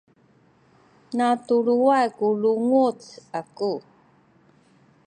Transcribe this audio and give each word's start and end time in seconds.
natuluway 1.17 2.05
ku 2.17 2.27
lunguc 2.41 2.99
aku 3.39 3.71